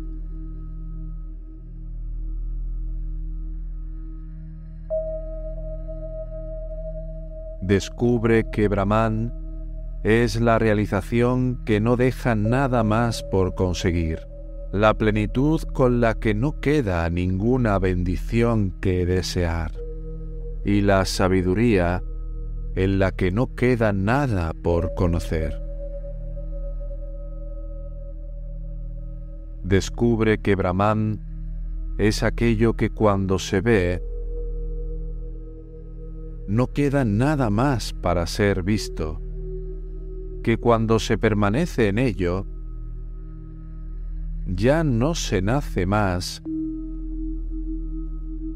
Descubre 7.62 8.44
que 8.50 8.68
Brahman 8.68 9.32
es 10.04 10.40
la 10.40 10.58
realización 10.58 11.64
que 11.64 11.80
no 11.80 11.96
deja 11.96 12.34
nada 12.34 12.84
más 12.84 13.22
por 13.24 13.54
conseguir, 13.54 14.20
la 14.72 14.94
plenitud 14.94 15.62
con 15.72 16.00
la 16.00 16.14
que 16.14 16.34
no 16.34 16.60
queda 16.60 17.08
ninguna 17.10 17.78
bendición 17.78 18.72
que 18.80 19.06
desear, 19.06 19.72
y 20.64 20.82
la 20.82 21.04
sabiduría 21.04 22.02
en 22.76 22.98
la 22.98 23.10
que 23.10 23.30
no 23.30 23.54
queda 23.54 23.92
nada 23.92 24.52
por 24.52 24.94
conocer. 24.94 25.60
Descubre 29.64 30.38
que 30.38 30.54
Brahman 30.54 31.20
es 31.98 32.22
aquello 32.22 32.74
que 32.74 32.90
cuando 32.90 33.38
se 33.38 33.60
ve 33.60 34.02
no 36.48 36.68
queda 36.68 37.04
nada 37.04 37.50
más 37.50 37.92
para 37.92 38.26
ser 38.26 38.62
visto, 38.62 39.20
que 40.42 40.58
cuando 40.58 40.98
se 40.98 41.18
permanece 41.18 41.88
en 41.88 41.98
ello, 41.98 42.46
ya 44.46 44.84
no 44.84 45.14
se 45.14 45.42
nace 45.42 45.86
más 45.86 46.42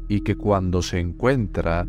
y 0.07 0.21
que 0.21 0.35
cuando 0.35 0.81
se 0.81 0.99
encuentra, 0.99 1.87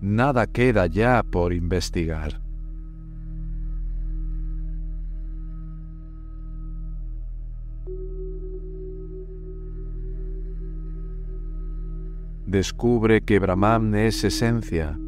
nada 0.00 0.46
queda 0.46 0.86
ya 0.86 1.22
por 1.22 1.52
investigar. 1.52 2.47
Descubre 12.48 13.20
que 13.20 13.38
Brahman 13.38 13.94
es 13.94 14.24
esencia, 14.24 14.98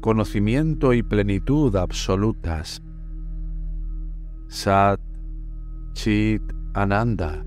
conocimiento 0.00 0.94
y 0.94 1.04
plenitud 1.04 1.76
absolutas. 1.76 2.82
Sat, 4.48 5.00
Chit, 5.92 6.42
Ananda, 6.74 7.44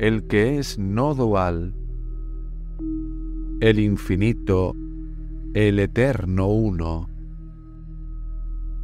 el 0.00 0.26
que 0.26 0.58
es 0.58 0.76
no 0.76 1.14
dual, 1.14 1.72
el 3.60 3.78
infinito, 3.78 4.74
el 5.54 5.78
eterno 5.78 6.48
uno, 6.48 7.08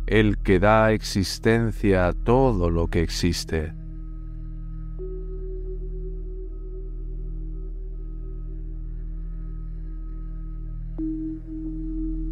el 0.07 0.39
que 0.39 0.61
da 0.61 0.93
existencia 0.93 2.07
a 2.07 2.13
todo 2.13 2.71
lo 2.71 2.87
que 2.87 3.03
existe. 3.03 3.75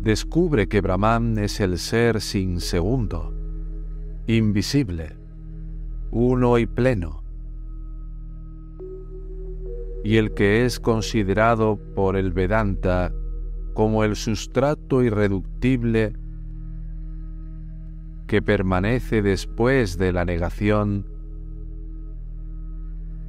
Descubre 0.03 0.67
que 0.67 0.81
Brahman 0.81 1.39
es 1.39 1.61
el 1.61 1.79
ser 1.79 2.21
sin 2.21 2.61
segundo, 2.61 3.33
invisible, 4.27 5.17
uno 6.11 6.59
y 6.59 6.67
pleno, 6.67 7.23
y 10.03 10.17
el 10.17 10.35
que 10.35 10.65
es 10.65 10.81
considerado 10.81 11.79
por 11.95 12.17
el 12.17 12.33
Vedanta 12.33 13.13
como 13.75 14.03
el 14.03 14.17
sustrato 14.17 15.05
irreductible 15.05 16.15
que 18.27 18.43
permanece 18.43 19.23
después 19.23 19.99
de 19.99 20.13
la 20.13 20.25
negación 20.25 21.07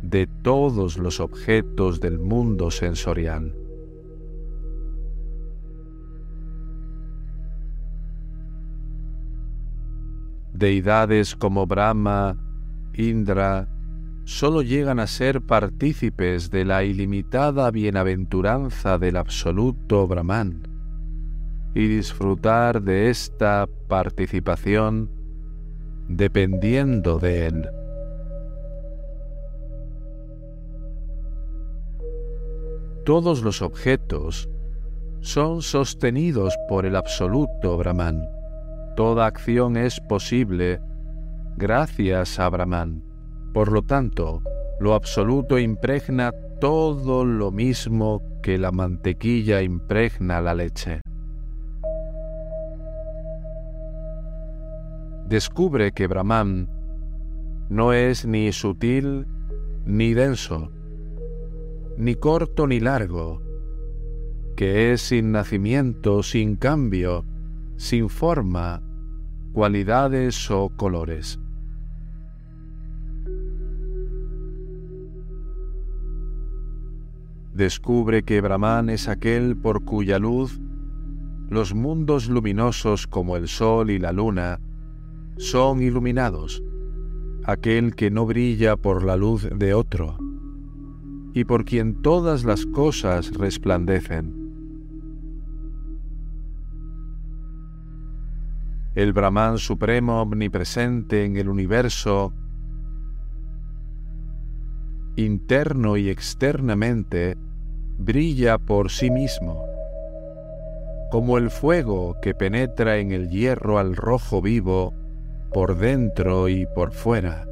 de 0.02 0.28
todos 0.42 0.98
los 0.98 1.20
objetos 1.20 2.00
del 2.00 2.18
mundo 2.18 2.72
sensorial. 2.72 3.62
Deidades 10.54 11.36
como 11.36 11.66
Brahma, 11.66 12.38
Indra, 12.94 13.68
solo 14.26 14.62
llegan 14.62 15.00
a 15.00 15.08
ser 15.08 15.42
partícipes 15.42 16.50
de 16.50 16.63
la 16.63 16.84
ilimitada 16.84 17.70
bienaventuranza 17.72 18.98
del 18.98 19.18
absoluto 19.18 20.08
Brahman 20.08 20.68
y 21.76 21.88
disfrutar 21.88 22.82
de 22.82 23.10
esta 23.10 23.68
participación 23.88 25.10
dependiendo 26.08 27.18
de 27.20 27.48
él. 27.48 27.70
Todos 33.06 33.42
los 33.42 33.62
objetos 33.62 34.50
son 35.20 35.62
sostenidos 35.62 36.54
por 36.70 36.86
el 36.86 36.96
absoluto 36.96 37.78
Brahman. 37.78 38.33
Toda 38.95 39.25
acción 39.25 39.75
es 39.75 39.99
posible 39.99 40.79
gracias 41.58 42.39
a 42.39 42.47
Brahman. 42.49 43.03
Por 43.51 43.71
lo 43.71 43.82
tanto, 43.82 44.43
lo 44.79 44.93
absoluto 44.93 45.58
impregna 45.58 46.32
todo 46.60 47.25
lo 47.25 47.49
mismo 47.49 48.21
que 48.43 48.60
la 48.60 48.71
mantequilla 48.71 49.63
impregna 49.63 50.41
la 50.41 50.53
leche. 50.53 51.01
Descubre 55.27 55.91
que 55.91 56.06
Brahman 56.06 56.69
no 57.69 57.93
es 57.93 58.27
ni 58.27 58.51
sutil 58.51 59.25
ni 59.86 60.13
denso, 60.13 60.69
ni 61.97 62.13
corto 62.13 62.67
ni 62.67 62.79
largo, 62.79 63.41
que 64.56 64.93
es 64.93 65.01
sin 65.01 65.32
nacimiento, 65.32 66.21
sin 66.21 66.56
cambio, 66.58 67.25
sin 67.84 68.08
forma, 68.08 68.82
cualidades 69.52 70.50
o 70.50 70.69
colores. 70.69 71.38
Descubre 77.54 78.24
que 78.24 78.39
Brahman 78.39 78.89
es 78.89 79.10
aquel 79.10 79.58
por 79.58 79.84
cuya 79.84 80.17
luz 80.17 80.62
los 81.50 81.76
mundos 81.76 82.30
luminosos 82.30 83.06
como 83.06 83.36
el 83.36 83.50
sol 83.50 83.91
y 83.91 84.00
la 84.00 84.13
luna 84.13 84.62
son 85.36 85.82
iluminados, 85.82 86.63
aquel 87.43 87.96
que 87.96 88.10
no 88.12 88.26
brilla 88.26 88.78
por 88.78 89.04
la 89.04 89.17
luz 89.17 89.50
de 89.54 89.74
otro, 89.74 90.17
y 91.34 91.43
por 91.43 91.65
quien 91.65 92.02
todas 92.02 92.46
las 92.46 92.65
cosas 92.65 93.34
resplandecen. 93.34 94.42
El 98.95 99.12
Brahman 99.12 99.58
supremo 99.58 100.21
omnipresente 100.21 101.25
en 101.25 101.38
el 101.38 101.49
universo 101.49 102.32
interno 105.15 105.97
y 105.97 106.10
externamente, 106.10 107.36
brilla 107.97 108.60
por 108.60 108.91
sí 108.91 109.10
mismo, 109.10 109.65
como 111.10 111.39
el 111.39 111.49
fuego 111.49 112.17
que 112.21 112.36
penetra 112.36 112.97
en 112.97 113.12
el 113.12 113.29
hierro 113.29 113.79
al 113.79 113.95
rojo 113.95 114.43
vivo 114.43 114.93
por 115.51 115.77
dentro 115.77 116.47
y 116.47 116.67
por 116.75 116.91
fuera. 116.91 117.47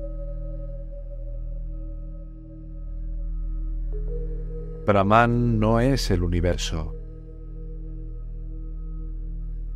Brahman 4.86 5.60
no 5.60 5.80
es 5.80 6.12
el 6.12 6.24
universo. 6.24 7.01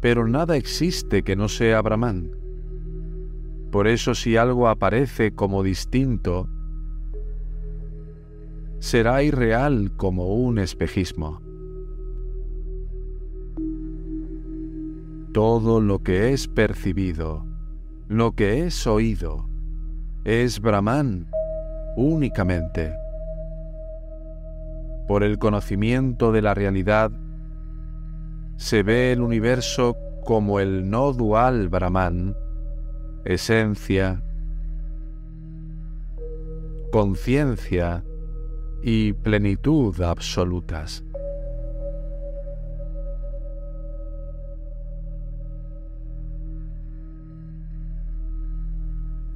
Pero 0.06 0.28
nada 0.28 0.56
existe 0.56 1.24
que 1.24 1.36
no 1.36 1.50
sea 1.50 1.82
Brahman. 1.82 2.30
Por 3.72 3.88
eso 3.88 4.14
si 4.14 4.38
algo 4.38 4.68
aparece 4.68 5.34
como 5.34 5.64
distinto, 5.64 6.48
será 8.78 9.24
irreal 9.24 9.94
como 9.98 10.36
un 10.36 10.60
espejismo. 10.60 11.42
Todo 15.34 15.82
lo 15.82 16.04
que 16.04 16.34
es 16.34 16.48
percibido, 16.50 17.44
lo 18.08 18.34
que 18.34 18.68
es 18.68 18.86
oído, 18.86 19.50
es 20.24 20.62
Brahman 20.62 21.26
únicamente. 21.98 22.94
Por 25.08 25.24
el 25.24 25.40
conocimiento 25.40 26.32
de 26.32 26.44
la 26.44 26.54
realidad, 26.54 27.12
se 28.58 28.84
ve 28.84 29.12
el 29.12 29.22
universo 29.22 29.96
como 30.24 30.60
el 30.60 30.90
no 30.90 31.14
dual 31.14 31.70
Brahman, 31.70 32.36
esencia, 33.26 34.24
conciencia 36.92 38.04
y 38.82 39.14
plenitud 39.14 40.02
absolutas. 40.02 41.04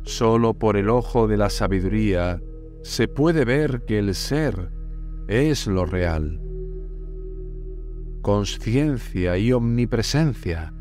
Solo 0.03 0.55
por 0.55 0.75
el 0.75 0.89
ojo 0.89 1.27
de 1.27 1.37
la 1.37 1.49
sabiduría 1.49 2.41
se 2.81 3.07
puede 3.07 3.45
ver 3.45 3.83
que 3.85 3.99
el 3.99 4.15
ser 4.15 4.71
es 5.27 5.67
lo 5.67 5.85
real. 5.85 6.48
Conciencia 8.21 9.37
y 9.37 9.53
omnipresencia. 9.53 10.73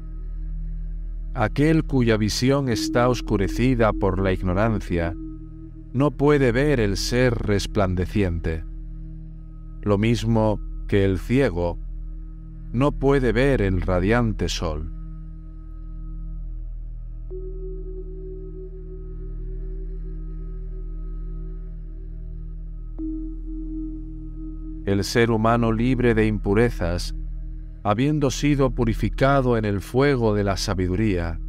Aquel 1.35 1.85
cuya 1.85 2.17
visión 2.17 2.69
está 2.69 3.09
oscurecida 3.09 3.93
por 3.93 4.19
la 4.21 4.33
ignorancia 4.33 5.15
no 5.93 6.11
puede 6.11 6.53
ver 6.53 6.81
el 6.81 6.97
ser 6.97 7.35
resplandeciente. 7.35 8.65
Lo 9.83 9.99
mismo 9.99 10.61
que 10.89 11.05
el 11.05 11.19
ciego 11.19 11.79
no 12.73 12.93
puede 12.93 13.33
ver 13.33 13.63
el 13.63 13.81
radiante 13.81 14.49
sol. 14.49 14.93
El 24.85 25.05
ser 25.05 25.31
humano 25.31 25.71
libre 25.71 26.15
de 26.15 26.27
impurezas, 26.27 27.15
habiendo 27.89 28.31
sido 28.31 28.71
purificado 28.73 29.57
en 29.57 29.65
el 29.65 29.81
fuego 29.81 30.35
de 30.35 30.45
la 30.45 30.59
sabiduría, 30.59 31.41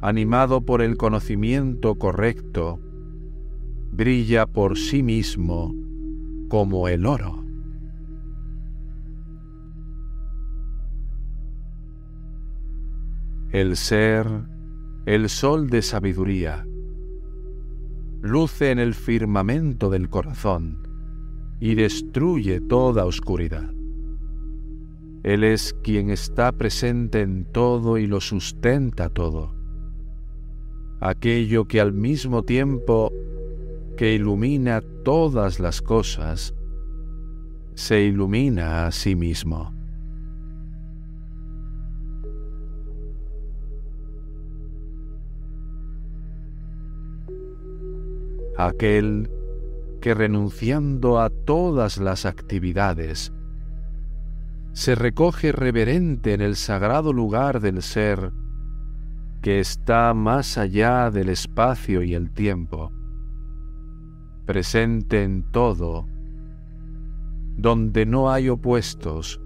animado 0.00 0.62
por 0.62 0.82
el 0.82 0.96
conocimiento 0.96 1.94
correcto, 1.94 2.80
brilla 3.92 4.46
por 4.46 4.76
sí 4.76 5.04
mismo 5.04 5.72
como 6.48 6.88
el 6.88 7.06
oro. 7.06 7.44
El 13.50 13.76
ser, 13.76 14.26
el 15.06 15.28
sol 15.28 15.70
de 15.70 15.82
sabiduría, 15.82 16.66
luce 18.20 18.72
en 18.72 18.80
el 18.80 18.94
firmamento 18.94 19.90
del 19.90 20.08
corazón 20.08 20.88
y 21.60 21.76
destruye 21.76 22.60
toda 22.60 23.04
oscuridad. 23.04 23.72
Él 25.22 25.44
es 25.44 25.74
quien 25.82 26.10
está 26.10 26.50
presente 26.52 27.20
en 27.20 27.44
todo 27.44 27.96
y 27.96 28.06
lo 28.06 28.20
sustenta 28.20 29.08
todo. 29.08 29.54
Aquello 31.00 31.66
que 31.66 31.80
al 31.80 31.92
mismo 31.92 32.42
tiempo 32.42 33.12
que 33.96 34.14
ilumina 34.14 34.82
todas 35.04 35.60
las 35.60 35.80
cosas, 35.80 36.54
se 37.74 38.02
ilumina 38.02 38.86
a 38.86 38.92
sí 38.92 39.14
mismo. 39.14 39.72
Aquel 48.56 49.30
que 50.00 50.14
renunciando 50.14 51.20
a 51.20 51.30
todas 51.30 51.98
las 51.98 52.26
actividades, 52.26 53.32
se 54.72 54.94
recoge 54.94 55.52
reverente 55.52 56.32
en 56.32 56.40
el 56.40 56.56
sagrado 56.56 57.12
lugar 57.12 57.60
del 57.60 57.82
ser 57.82 58.32
que 59.42 59.60
está 59.60 60.14
más 60.14 60.56
allá 60.56 61.10
del 61.10 61.28
espacio 61.28 62.02
y 62.02 62.14
el 62.14 62.30
tiempo 62.30 62.92
presente 64.46 65.22
en 65.22 65.44
todo, 65.50 66.06
donde 67.56 68.06
no 68.06 68.30
hay 68.30 68.48
opuestos, 68.48 69.40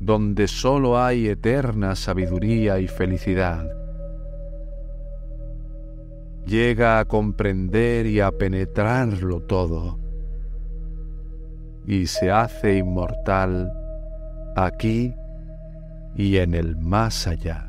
donde 0.00 0.48
solo 0.48 1.00
hay 1.00 1.28
eterna 1.28 1.94
sabiduría 1.94 2.80
y 2.80 2.88
felicidad. 2.88 3.68
Llega 6.44 6.98
a 6.98 7.04
comprender 7.04 8.06
y 8.06 8.20
a 8.20 8.32
penetrarlo 8.32 9.40
todo 9.42 9.98
y 11.86 12.06
se 12.06 12.30
hace 12.30 12.78
inmortal 12.78 13.72
aquí 14.64 15.14
y 16.16 16.38
en 16.38 16.54
el 16.54 16.76
más 16.76 17.26
allá. 17.26 17.68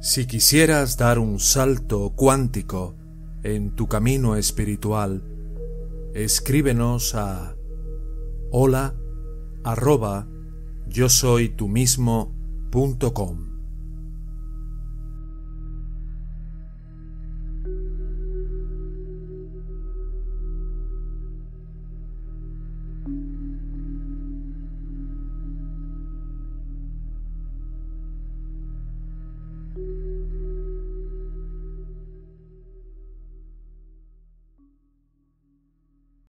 Si 0.00 0.26
quisieras 0.26 0.96
dar 0.96 1.20
un 1.20 1.38
salto 1.38 2.12
cuántico 2.16 2.96
en 3.44 3.70
tu 3.70 3.86
camino 3.86 4.34
espiritual, 4.36 5.22
escríbenos 6.12 7.14
a 7.14 7.54
hola 8.50 8.94
arroba 9.64 10.26
yo 10.88 11.08
soy 11.08 11.48
tu 11.48 11.68
mismo 11.68 12.41
punto 12.72 13.12
com. 13.12 13.51